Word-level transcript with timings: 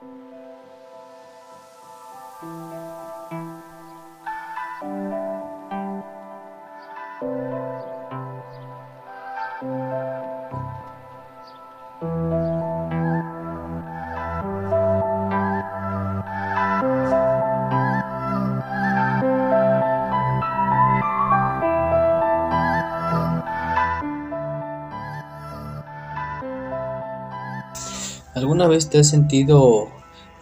thank 0.00 0.10
you 2.42 2.65
¿Alguna 28.36 28.68
vez 28.68 28.90
te 28.90 28.98
has 28.98 29.08
sentido 29.08 29.88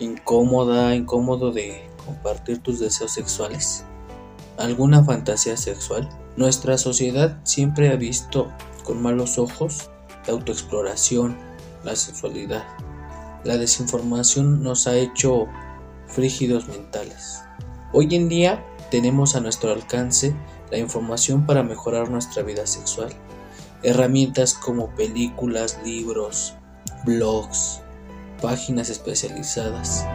incómoda, 0.00 0.96
incómodo 0.96 1.52
de 1.52 1.88
compartir 2.04 2.58
tus 2.58 2.80
deseos 2.80 3.12
sexuales? 3.12 3.84
¿Alguna 4.58 5.04
fantasía 5.04 5.56
sexual? 5.56 6.08
Nuestra 6.36 6.76
sociedad 6.76 7.38
siempre 7.44 7.90
ha 7.90 7.94
visto 7.94 8.50
con 8.82 9.00
malos 9.00 9.38
ojos 9.38 9.90
la 10.26 10.32
autoexploración, 10.32 11.36
la 11.84 11.94
sexualidad. 11.94 12.64
La 13.44 13.58
desinformación 13.58 14.64
nos 14.64 14.88
ha 14.88 14.96
hecho 14.96 15.46
frígidos 16.08 16.66
mentales. 16.66 17.42
Hoy 17.92 18.12
en 18.16 18.28
día 18.28 18.66
tenemos 18.90 19.36
a 19.36 19.40
nuestro 19.40 19.70
alcance 19.70 20.34
la 20.72 20.78
información 20.78 21.46
para 21.46 21.62
mejorar 21.62 22.10
nuestra 22.10 22.42
vida 22.42 22.66
sexual. 22.66 23.12
Herramientas 23.84 24.52
como 24.54 24.92
películas, 24.96 25.78
libros, 25.84 26.54
blogs, 27.04 27.83
páginas 28.40 28.90
especializadas, 28.90 30.06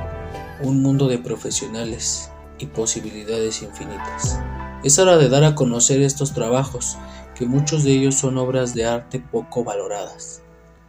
un 0.61 0.81
mundo 0.81 1.07
de 1.07 1.17
profesionales 1.17 2.31
y 2.59 2.67
posibilidades 2.67 3.61
infinitas. 3.61 4.39
Es 4.83 4.99
hora 4.99 5.17
de 5.17 5.29
dar 5.29 5.43
a 5.43 5.55
conocer 5.55 6.01
estos 6.01 6.33
trabajos, 6.33 6.97
que 7.35 7.45
muchos 7.45 7.83
de 7.83 7.91
ellos 7.91 8.15
son 8.15 8.37
obras 8.37 8.73
de 8.73 8.85
arte 8.85 9.19
poco 9.19 9.63
valoradas, 9.63 10.41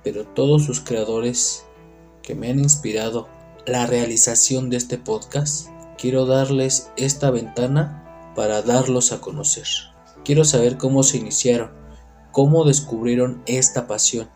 pero 0.03 0.27
todos 0.27 0.65
sus 0.65 0.81
creadores 0.81 1.65
que 2.23 2.35
me 2.35 2.51
han 2.51 2.59
inspirado 2.59 3.29
la 3.67 3.87
realización 3.87 4.71
de 4.71 4.77
este 4.77 4.99
podcast, 4.99 5.69
quiero 5.99 6.27
darles 6.27 6.91
esta 6.97 7.31
ventana 7.31 8.33
para 8.35 8.63
darlos 8.63 9.13
a 9.13 9.21
conocer. 9.21 9.67
Quiero 10.25 10.45
saber 10.45 10.77
cómo 10.77 11.03
se 11.03 11.19
iniciaron, 11.19 11.71
cómo 12.33 12.65
descubrieron 12.65 13.43
esta 13.47 13.87
pasión 13.87 14.29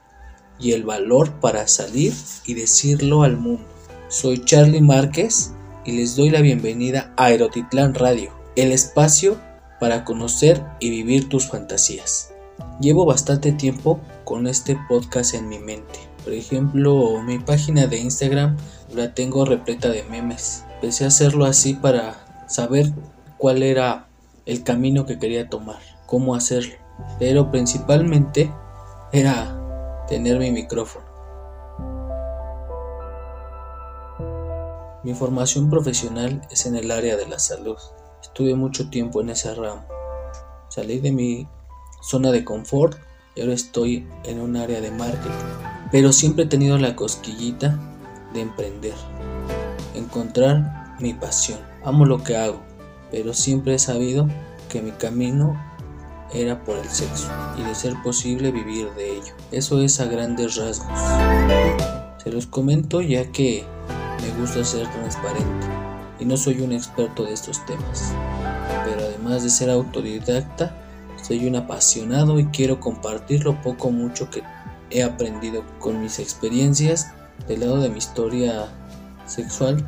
y 0.58 0.72
el 0.72 0.84
valor 0.84 1.32
para 1.40 1.68
salir 1.68 2.12
y 2.46 2.54
decirlo 2.54 3.22
al 3.22 3.36
mundo. 3.36 3.64
Soy 4.08 4.44
Charlie 4.44 4.80
Márquez 4.80 5.52
y 5.84 5.92
les 5.92 6.16
doy 6.16 6.30
la 6.30 6.40
bienvenida 6.40 7.12
a 7.16 7.26
Aerotitlán 7.26 7.94
Radio, 7.94 8.30
el 8.56 8.72
espacio 8.72 9.38
para 9.80 10.04
conocer 10.04 10.64
y 10.80 10.90
vivir 10.90 11.28
tus 11.28 11.48
fantasías. 11.48 12.32
Llevo 12.80 13.04
bastante 13.04 13.52
tiempo 13.52 14.00
con 14.24 14.46
este 14.46 14.78
podcast 14.88 15.34
en 15.34 15.48
mi 15.48 15.58
mente. 15.58 15.98
Por 16.24 16.32
ejemplo, 16.32 17.20
mi 17.22 17.38
página 17.38 17.86
de 17.86 17.98
Instagram 17.98 18.56
la 18.94 19.14
tengo 19.14 19.44
repleta 19.44 19.88
de 19.90 20.04
memes. 20.04 20.64
Empecé 20.76 21.04
a 21.04 21.08
hacerlo 21.08 21.44
así 21.44 21.74
para 21.74 22.46
saber 22.48 22.92
cuál 23.36 23.62
era 23.62 24.08
el 24.46 24.62
camino 24.62 25.06
que 25.06 25.18
quería 25.18 25.48
tomar, 25.48 25.80
cómo 26.06 26.34
hacerlo. 26.34 26.74
Pero 27.18 27.50
principalmente 27.50 28.50
era 29.12 29.63
tener 30.08 30.38
mi 30.38 30.50
micrófono. 30.50 31.04
Mi 35.02 35.14
formación 35.14 35.68
profesional 35.68 36.40
es 36.50 36.66
en 36.66 36.76
el 36.76 36.90
área 36.90 37.16
de 37.16 37.26
la 37.26 37.38
salud. 37.38 37.76
Estuve 38.22 38.54
mucho 38.54 38.88
tiempo 38.88 39.20
en 39.20 39.30
ese 39.30 39.54
ramo. 39.54 39.84
Salí 40.68 40.98
de 40.98 41.12
mi 41.12 41.46
zona 42.02 42.30
de 42.32 42.44
confort 42.44 42.98
y 43.34 43.40
ahora 43.40 43.52
estoy 43.52 44.08
en 44.24 44.40
un 44.40 44.56
área 44.56 44.80
de 44.80 44.90
marketing. 44.90 45.30
Pero 45.92 46.12
siempre 46.12 46.44
he 46.44 46.48
tenido 46.48 46.78
la 46.78 46.96
cosquillita 46.96 47.78
de 48.32 48.40
emprender, 48.40 48.94
encontrar 49.94 50.96
mi 51.00 51.14
pasión. 51.14 51.60
Amo 51.84 52.06
lo 52.06 52.22
que 52.22 52.36
hago, 52.36 52.60
pero 53.10 53.34
siempre 53.34 53.74
he 53.74 53.78
sabido 53.78 54.28
que 54.68 54.82
mi 54.82 54.90
camino 54.92 55.54
era 56.32 56.62
por 56.64 56.76
el 56.76 56.88
sexo 56.88 57.28
y 57.58 57.62
de 57.62 57.74
ser 57.74 57.94
posible 58.02 58.50
vivir 58.50 58.90
de 58.94 59.18
ello. 59.18 59.34
Eso 59.52 59.80
es 59.80 60.00
a 60.00 60.06
grandes 60.06 60.56
rasgos. 60.56 60.98
Se 62.22 62.30
los 62.30 62.46
comento 62.46 63.00
ya 63.02 63.30
que 63.30 63.64
me 64.22 64.40
gusta 64.40 64.64
ser 64.64 64.88
transparente 64.88 65.66
y 66.18 66.24
no 66.24 66.36
soy 66.36 66.60
un 66.60 66.72
experto 66.72 67.24
de 67.24 67.32
estos 67.32 67.64
temas. 67.66 68.12
Pero 68.84 69.02
además 69.02 69.42
de 69.42 69.50
ser 69.50 69.70
autodidacta, 69.70 70.74
soy 71.22 71.46
un 71.46 71.56
apasionado 71.56 72.38
y 72.38 72.46
quiero 72.46 72.80
compartir 72.80 73.44
lo 73.44 73.60
poco 73.62 73.88
o 73.88 73.90
mucho 73.92 74.30
que 74.30 74.42
he 74.90 75.02
aprendido 75.02 75.64
con 75.78 76.00
mis 76.00 76.18
experiencias 76.18 77.12
del 77.48 77.60
lado 77.60 77.80
de 77.80 77.88
mi 77.88 77.98
historia 77.98 78.68
sexual. 79.26 79.86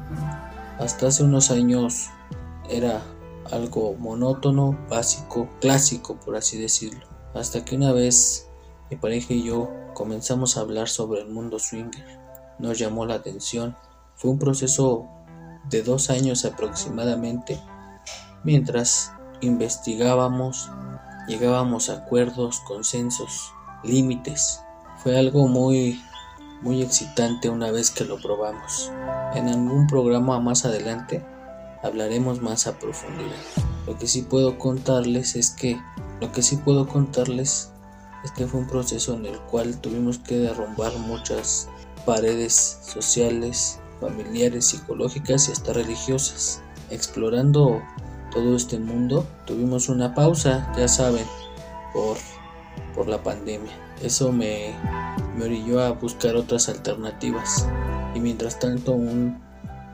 Hasta 0.78 1.08
hace 1.08 1.22
unos 1.22 1.50
años 1.50 2.08
era 2.68 3.02
algo 3.52 3.94
monótono, 3.98 4.78
básico, 4.88 5.48
clásico, 5.60 6.16
por 6.16 6.36
así 6.36 6.58
decirlo. 6.58 7.06
Hasta 7.34 7.64
que 7.64 7.76
una 7.76 7.92
vez 7.92 8.48
mi 8.90 8.96
pareja 8.96 9.34
y 9.34 9.44
yo 9.44 9.70
comenzamos 9.94 10.56
a 10.56 10.60
hablar 10.60 10.88
sobre 10.88 11.20
el 11.20 11.28
mundo 11.28 11.58
swinger. 11.58 12.04
Nos 12.58 12.78
llamó 12.78 13.06
la 13.06 13.14
atención. 13.14 13.76
Fue 14.14 14.30
un 14.30 14.38
proceso 14.38 15.06
de 15.68 15.82
dos 15.82 16.10
años 16.10 16.44
aproximadamente, 16.44 17.60
mientras 18.44 19.12
investigábamos, 19.40 20.70
llegábamos 21.28 21.90
a 21.90 21.94
acuerdos, 21.94 22.60
consensos, 22.60 23.52
límites. 23.82 24.60
Fue 25.02 25.18
algo 25.18 25.48
muy 25.48 26.00
muy 26.62 26.82
excitante 26.82 27.50
una 27.50 27.70
vez 27.70 27.90
que 27.90 28.04
lo 28.04 28.16
probamos. 28.16 28.90
En 29.34 29.48
algún 29.48 29.86
programa 29.86 30.40
más 30.40 30.64
adelante 30.64 31.24
hablaremos 31.82 32.40
más 32.42 32.66
a 32.66 32.78
profundidad. 32.78 33.36
Lo 33.86 33.98
que 33.98 34.06
sí 34.06 34.22
puedo 34.22 34.58
contarles 34.58 35.36
es 35.36 35.50
que 35.50 35.80
lo 36.20 36.32
que 36.32 36.42
sí 36.42 36.56
puedo 36.56 36.88
contarles 36.88 37.70
es 38.24 38.48
fue 38.48 38.60
un 38.60 38.66
proceso 38.66 39.14
en 39.14 39.26
el 39.26 39.38
cual 39.38 39.80
tuvimos 39.80 40.18
que 40.18 40.36
derrumbar 40.36 40.96
muchas 40.98 41.68
paredes 42.04 42.80
sociales, 42.82 43.78
familiares, 44.00 44.66
psicológicas 44.66 45.48
y 45.48 45.52
hasta 45.52 45.72
religiosas. 45.72 46.60
Explorando 46.90 47.82
todo 48.32 48.56
este 48.56 48.78
mundo, 48.78 49.26
tuvimos 49.46 49.88
una 49.88 50.14
pausa, 50.14 50.72
ya 50.76 50.88
saben, 50.88 51.24
por, 51.92 52.16
por 52.94 53.08
la 53.08 53.22
pandemia. 53.22 53.72
Eso 54.02 54.32
me, 54.32 54.74
me 55.36 55.44
orilló 55.44 55.80
a 55.80 55.92
buscar 55.92 56.34
otras 56.34 56.68
alternativas 56.68 57.68
y 58.14 58.20
mientras 58.20 58.58
tanto 58.58 58.92
un 58.92 59.45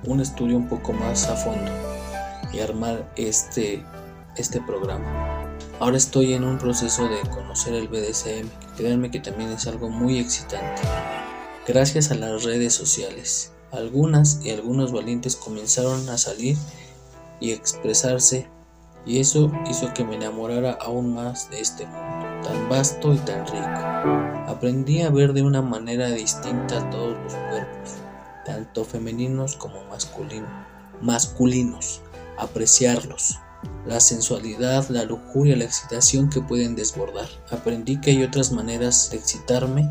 un 0.07 0.21
estudio 0.21 0.57
un 0.57 0.69
poco 0.69 0.93
más 0.93 1.29
a 1.29 1.37
fondo 1.37 1.71
y 2.53 2.61
armar 2.61 3.11
este, 3.17 3.85
este 4.37 4.61
programa. 4.61 5.57
Ahora 5.81 5.97
estoy 5.97 6.35
en 6.35 6.45
un 6.45 6.59
proceso 6.59 7.09
de 7.09 7.21
conocer 7.31 7.75
el 7.75 7.89
BDSM, 7.89 8.49
créanme 8.77 9.11
que 9.11 9.21
también 9.21 9.51
es 9.51 9.67
algo 9.67 9.89
muy 9.89 10.19
excitante. 10.19 10.83
Gracias 11.67 12.11
a 12.11 12.15
las 12.15 12.45
redes 12.45 12.75
sociales, 12.75 13.53
algunas 13.71 14.45
y 14.45 14.51
algunos 14.51 14.93
valientes 14.93 15.37
comenzaron 15.37 16.09
a 16.09 16.19
salir 16.19 16.57
y 17.41 17.53
expresarse 17.53 18.49
y 19.05 19.21
eso 19.21 19.51
hizo 19.69 19.93
que 19.95 20.05
me 20.05 20.17
enamorara 20.17 20.73
aún 20.73 21.15
más 21.15 21.51
de 21.51 21.61
este 21.61 21.87
mundo 21.87 22.23
tan 22.43 22.69
vasto 22.69 23.15
y 23.15 23.19
tan 23.19 23.47
rico. 23.47 24.49
Aprendí 24.49 25.03
a 25.03 25.11
ver 25.11 25.33
de 25.33 25.43
una 25.43 25.63
manera 25.63 26.09
distinta 26.11 26.89
todos 26.91 27.17
los 27.23 27.35
cuerpos, 27.35 27.95
tanto 28.45 28.85
femeninos 28.85 29.57
como 29.57 29.85
masculinos, 29.85 30.51
masculinos, 31.01 32.01
apreciarlos, 32.39 33.39
la 33.87 34.01
sensualidad, 34.01 34.89
la 34.89 35.05
lujuria, 35.05 35.57
la 35.57 35.65
excitación 35.65 36.31
que 36.31 36.41
pueden 36.41 36.75
desbordar. 36.75 37.29
Aprendí 37.51 38.01
que 38.01 38.13
hay 38.13 38.23
otras 38.23 38.53
maneras 38.53 39.11
de 39.11 39.19
excitarme 39.19 39.91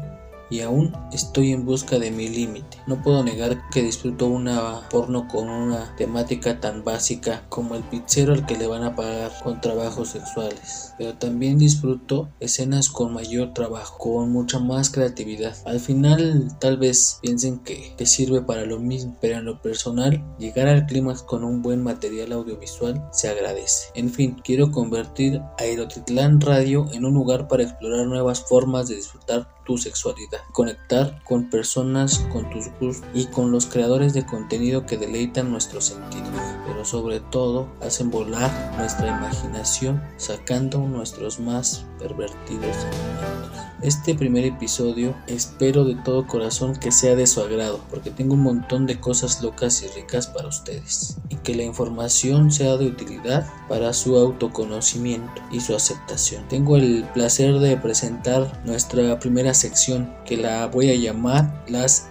y 0.51 0.61
aún 0.61 0.93
estoy 1.11 1.53
en 1.53 1.65
busca 1.65 1.97
de 1.97 2.11
mi 2.11 2.27
límite. 2.27 2.77
No 2.85 3.01
puedo 3.01 3.23
negar 3.23 3.57
que 3.71 3.81
disfruto 3.81 4.27
una 4.27 4.87
porno 4.89 5.27
con 5.27 5.49
una 5.49 5.95
temática 5.95 6.59
tan 6.59 6.83
básica 6.83 7.43
como 7.49 7.75
el 7.75 7.83
pizzero 7.83 8.33
al 8.33 8.45
que 8.45 8.57
le 8.57 8.67
van 8.67 8.83
a 8.83 8.95
pagar 8.95 9.31
con 9.43 9.61
trabajos 9.61 10.09
sexuales, 10.09 10.93
pero 10.97 11.13
también 11.17 11.57
disfruto 11.57 12.29
escenas 12.39 12.89
con 12.89 13.13
mayor 13.13 13.53
trabajo, 13.53 13.97
con 13.97 14.31
mucha 14.31 14.59
más 14.59 14.89
creatividad. 14.89 15.55
Al 15.65 15.79
final 15.79 16.55
tal 16.59 16.77
vez 16.77 17.19
piensen 17.21 17.59
que, 17.59 17.95
que 17.97 18.05
sirve 18.05 18.41
para 18.41 18.65
lo 18.65 18.79
mismo, 18.79 19.17
pero 19.21 19.37
en 19.37 19.45
lo 19.45 19.61
personal 19.61 20.23
llegar 20.37 20.67
al 20.67 20.85
clímax 20.85 21.23
con 21.23 21.43
un 21.45 21.61
buen 21.61 21.81
material 21.81 22.33
audiovisual 22.33 23.01
se 23.11 23.29
agradece. 23.29 23.87
En 23.95 24.09
fin, 24.09 24.35
quiero 24.43 24.71
convertir 24.71 25.41
Aerotitlán 25.57 26.41
Radio 26.41 26.87
en 26.91 27.05
un 27.05 27.13
lugar 27.13 27.47
para 27.47 27.63
explorar 27.63 28.05
nuevas 28.05 28.41
formas 28.41 28.89
de 28.89 28.95
disfrutar 28.95 29.47
tu 29.65 29.77
sexualidad, 29.77 30.41
conectar 30.51 31.21
con 31.23 31.49
personas 31.49 32.19
con 32.31 32.49
tus 32.49 32.67
gustos 32.79 33.07
y 33.13 33.25
con 33.27 33.51
los 33.51 33.65
creadores 33.65 34.13
de 34.13 34.25
contenido 34.25 34.85
que 34.85 34.97
deleitan 34.97 35.51
nuestros 35.51 35.85
sentidos, 35.85 36.29
sobre 36.85 37.19
todo 37.19 37.67
hacen 37.81 38.11
volar 38.11 38.51
nuestra 38.77 39.07
imaginación 39.07 40.01
sacando 40.17 40.79
nuestros 40.79 41.39
más 41.39 41.85
pervertidos 41.99 42.75
sentimientos. 42.75 43.51
Este 43.81 44.13
primer 44.13 44.45
episodio 44.45 45.15
espero 45.25 45.85
de 45.85 45.95
todo 45.95 46.27
corazón 46.27 46.75
que 46.75 46.91
sea 46.91 47.15
de 47.15 47.25
su 47.25 47.41
agrado, 47.41 47.79
porque 47.89 48.11
tengo 48.11 48.35
un 48.35 48.43
montón 48.43 48.85
de 48.85 48.99
cosas 48.99 49.41
locas 49.41 49.81
y 49.81 49.87
ricas 49.99 50.27
para 50.27 50.49
ustedes, 50.49 51.17
y 51.29 51.37
que 51.37 51.55
la 51.55 51.63
información 51.63 52.51
sea 52.51 52.77
de 52.77 52.85
utilidad 52.85 53.47
para 53.67 53.91
su 53.93 54.17
autoconocimiento 54.17 55.41
y 55.51 55.61
su 55.61 55.75
aceptación. 55.75 56.47
Tengo 56.47 56.77
el 56.77 57.05
placer 57.15 57.55
de 57.57 57.75
presentar 57.75 58.61
nuestra 58.65 59.17
primera 59.19 59.55
sección, 59.55 60.13
que 60.25 60.37
la 60.37 60.67
voy 60.67 60.91
a 60.91 60.95
llamar 60.95 61.65
las 61.67 62.07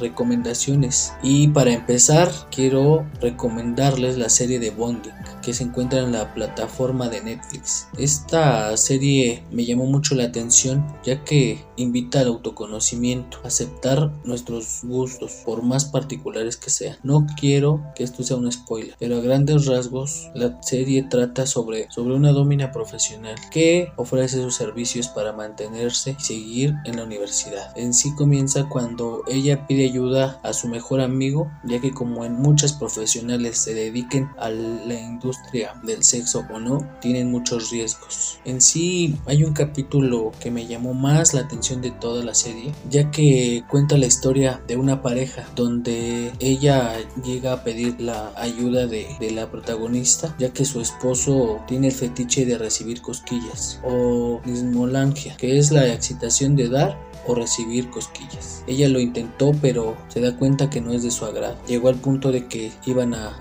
recomendaciones. 0.00 1.12
Y 1.22 1.48
para 1.48 1.72
empezar, 1.72 2.32
quiero 2.50 3.06
recomendarles 3.20 4.11
la 4.18 4.28
serie 4.28 4.58
de 4.58 4.70
Bonding, 4.70 5.12
que 5.42 5.54
se 5.54 5.64
encuentra 5.64 6.00
en 6.00 6.12
la 6.12 6.32
plataforma 6.34 7.08
de 7.08 7.22
Netflix. 7.22 7.88
Esta 7.98 8.76
serie 8.76 9.44
me 9.50 9.64
llamó 9.64 9.86
mucho 9.86 10.14
la 10.14 10.24
atención, 10.24 10.86
ya 11.04 11.24
que 11.24 11.64
invita 11.76 12.20
al 12.20 12.28
autoconocimiento, 12.28 13.38
aceptar 13.44 14.10
nuestros 14.24 14.80
gustos, 14.84 15.42
por 15.44 15.62
más 15.62 15.84
particulares 15.84 16.56
que 16.56 16.70
sean. 16.70 16.96
No 17.02 17.26
quiero 17.38 17.82
que 17.94 18.04
esto 18.04 18.22
sea 18.22 18.36
un 18.36 18.50
spoiler, 18.50 18.94
pero 18.98 19.16
a 19.16 19.20
grandes 19.20 19.66
rasgos 19.66 20.30
la 20.34 20.60
serie 20.62 21.02
trata 21.04 21.46
sobre, 21.46 21.90
sobre 21.90 22.14
una 22.14 22.32
domina 22.32 22.72
profesional 22.72 23.36
que 23.50 23.92
ofrece 23.96 24.40
sus 24.42 24.54
servicios 24.54 25.08
para 25.08 25.32
mantenerse 25.32 26.16
y 26.18 26.22
seguir 26.22 26.74
en 26.84 26.96
la 26.96 27.04
universidad. 27.04 27.76
En 27.76 27.94
sí 27.94 28.14
comienza 28.14 28.68
cuando 28.68 29.22
ella 29.28 29.66
pide 29.66 29.84
ayuda 29.84 30.40
a 30.42 30.52
su 30.52 30.68
mejor 30.68 31.00
amigo, 31.00 31.50
ya 31.64 31.80
que 31.80 31.92
como 31.92 32.24
en 32.24 32.34
muchas 32.34 32.72
profesionales 32.72 33.58
se 33.58 33.74
dediquen 34.02 34.28
a 34.38 34.50
la 34.50 34.94
industria 34.94 35.74
del 35.82 36.02
sexo 36.02 36.44
o 36.52 36.58
no, 36.58 36.86
tienen 37.00 37.30
muchos 37.30 37.70
riesgos. 37.70 38.38
En 38.44 38.60
sí 38.60 39.16
hay 39.26 39.44
un 39.44 39.52
capítulo 39.52 40.32
que 40.40 40.50
me 40.50 40.66
llamó 40.66 40.94
más 40.94 41.34
la 41.34 41.42
atención 41.42 41.80
de 41.80 41.90
toda 41.90 42.24
la 42.24 42.34
serie, 42.34 42.72
ya 42.90 43.10
que 43.10 43.64
cuenta 43.68 43.96
la 43.96 44.06
historia 44.06 44.62
de 44.66 44.76
una 44.76 45.02
pareja 45.02 45.48
donde 45.54 46.32
ella 46.40 46.96
llega 47.24 47.52
a 47.52 47.64
pedir 47.64 48.00
la 48.00 48.32
ayuda 48.36 48.86
de, 48.86 49.06
la 49.32 49.50
protagonista, 49.50 50.34
ya 50.38 50.52
que 50.52 50.64
su 50.64 50.80
esposo 50.80 51.60
tiene 51.66 51.88
el 51.88 51.92
fetiche 51.94 52.44
de 52.44 52.58
recibir 52.58 53.00
cosquillas 53.00 53.80
o 53.84 54.40
dismolangia, 54.44 55.36
que 55.36 55.58
es 55.58 55.70
la 55.70 55.86
excitación 55.88 56.56
de 56.56 56.68
dar 56.68 56.98
o 57.26 57.34
recibir 57.34 57.90
cosquillas. 57.90 58.64
Ella 58.66 58.88
lo 58.88 59.00
intentó 59.00 59.52
pero 59.60 59.96
se 60.08 60.20
da 60.20 60.36
cuenta 60.36 60.70
que 60.70 60.80
no 60.80 60.92
es 60.92 61.02
de 61.02 61.10
su 61.10 61.24
agrado. 61.24 61.56
Llegó 61.66 61.88
al 61.88 61.96
punto 61.96 62.32
de 62.32 62.46
que 62.46 62.72
iban 62.86 63.14
a, 63.14 63.36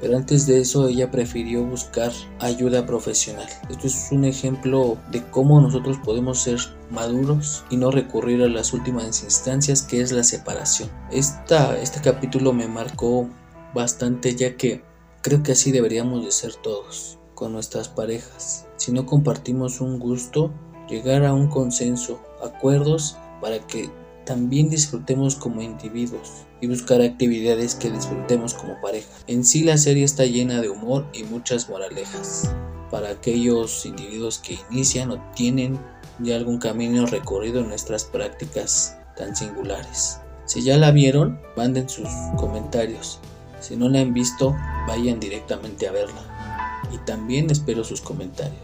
pero 0.00 0.16
antes 0.16 0.46
de 0.46 0.60
eso 0.60 0.88
ella 0.88 1.10
prefirió 1.10 1.64
buscar 1.64 2.12
ayuda 2.40 2.86
profesional. 2.86 3.48
Esto 3.68 3.86
es 3.86 4.08
un 4.10 4.24
ejemplo 4.24 4.98
de 5.10 5.22
cómo 5.30 5.60
nosotros 5.60 5.98
podemos 6.04 6.40
ser 6.40 6.58
maduros 6.90 7.64
y 7.70 7.76
no 7.76 7.90
recurrir 7.90 8.42
a 8.42 8.48
las 8.48 8.72
últimas 8.72 9.22
instancias 9.22 9.82
que 9.82 10.00
es 10.00 10.12
la 10.12 10.24
separación. 10.24 10.90
Esta, 11.10 11.78
este 11.78 12.00
capítulo 12.00 12.52
me 12.52 12.68
marcó 12.68 13.28
bastante 13.74 14.34
ya 14.34 14.56
que 14.56 14.82
creo 15.22 15.42
que 15.42 15.52
así 15.52 15.70
deberíamos 15.72 16.24
de 16.24 16.32
ser 16.32 16.54
todos 16.56 17.18
con 17.34 17.52
nuestras 17.52 17.88
parejas. 17.88 18.66
Si 18.76 18.92
no 18.92 19.06
compartimos 19.06 19.80
un 19.80 19.98
gusto, 19.98 20.52
llegar 20.88 21.24
a 21.24 21.32
un 21.32 21.48
consenso 21.48 22.20
acuerdos 22.42 23.16
para 23.40 23.58
que 23.66 23.90
también 24.24 24.70
disfrutemos 24.70 25.36
como 25.36 25.62
individuos 25.62 26.44
y 26.60 26.66
buscar 26.66 27.00
actividades 27.00 27.74
que 27.74 27.90
disfrutemos 27.90 28.54
como 28.54 28.80
pareja. 28.80 29.10
En 29.26 29.44
sí 29.44 29.64
la 29.64 29.76
serie 29.76 30.04
está 30.04 30.24
llena 30.24 30.60
de 30.60 30.68
humor 30.68 31.06
y 31.12 31.24
muchas 31.24 31.68
moralejas 31.68 32.50
para 32.90 33.10
aquellos 33.10 33.84
individuos 33.86 34.38
que 34.38 34.58
inician 34.70 35.10
o 35.10 35.20
tienen 35.34 35.78
ya 36.18 36.36
algún 36.36 36.58
camino 36.58 37.06
recorrido 37.06 37.60
en 37.60 37.68
nuestras 37.68 38.04
prácticas 38.04 38.96
tan 39.16 39.34
singulares. 39.34 40.18
Si 40.44 40.62
ya 40.62 40.76
la 40.76 40.90
vieron, 40.90 41.40
manden 41.56 41.88
sus 41.88 42.08
comentarios. 42.36 43.18
Si 43.60 43.76
no 43.76 43.88
la 43.88 44.00
han 44.00 44.12
visto, 44.12 44.56
vayan 44.86 45.20
directamente 45.20 45.88
a 45.88 45.92
verla. 45.92 46.82
Y 46.92 46.98
también 47.06 47.50
espero 47.50 47.84
sus 47.84 48.00
comentarios. 48.00 48.60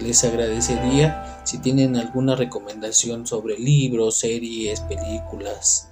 Les 0.00 0.24
agradecería 0.24 1.33
si 1.44 1.58
tienen 1.58 1.96
alguna 1.96 2.36
recomendación 2.36 3.26
sobre 3.26 3.58
libros, 3.58 4.18
series, 4.18 4.80
películas, 4.80 5.90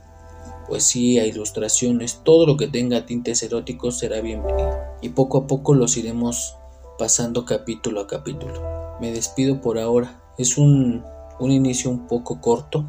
poesía, 0.66 1.26
ilustraciones, 1.26 2.20
todo 2.25 2.46
lo 2.46 2.56
que 2.56 2.69
tenga 2.69 3.04
tintes 3.04 3.43
eróticos 3.43 3.99
será 3.99 4.20
bienvenido. 4.20 4.78
Y 5.02 5.10
poco 5.10 5.38
a 5.38 5.46
poco 5.46 5.75
los 5.75 5.96
iremos 5.96 6.56
pasando 6.99 7.44
capítulo 7.44 8.00
a 8.00 8.06
capítulo. 8.06 8.62
Me 9.00 9.12
despido 9.12 9.60
por 9.60 9.78
ahora. 9.78 10.22
Es 10.38 10.56
un, 10.56 11.04
un 11.38 11.50
inicio 11.50 11.90
un 11.90 12.06
poco 12.06 12.40
corto, 12.40 12.88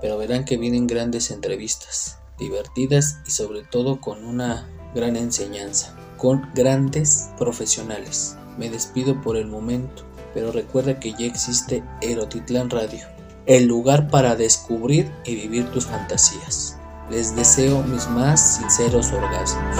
pero 0.00 0.16
verán 0.16 0.44
que 0.44 0.56
vienen 0.56 0.86
grandes 0.86 1.32
entrevistas, 1.32 2.20
divertidas 2.38 3.18
y 3.26 3.30
sobre 3.32 3.64
todo 3.64 4.00
con 4.00 4.24
una 4.24 4.68
gran 4.94 5.16
enseñanza, 5.16 5.96
con 6.18 6.50
grandes 6.54 7.30
profesionales. 7.36 8.36
Me 8.58 8.70
despido 8.70 9.20
por 9.20 9.36
el 9.36 9.48
momento 9.48 10.04
pero 10.36 10.52
recuerda 10.52 11.00
que 11.00 11.14
ya 11.14 11.24
existe 11.24 11.82
Erotitlán 12.02 12.68
Radio, 12.68 13.06
el 13.46 13.64
lugar 13.64 14.08
para 14.08 14.36
descubrir 14.36 15.10
y 15.24 15.34
vivir 15.34 15.64
tus 15.70 15.86
fantasías. 15.86 16.76
Les 17.10 17.34
deseo 17.34 17.82
mis 17.84 18.06
más 18.08 18.58
sinceros 18.58 19.12
orgasmos. 19.12 19.76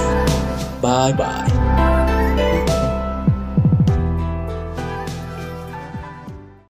Bye 0.81 1.13
bye. 1.13 1.86